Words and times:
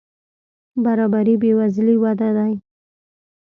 برابري 0.83 1.35
بې 1.41 1.51
وزلي 1.57 1.95
وده 2.03 2.29
دي. 2.37 2.53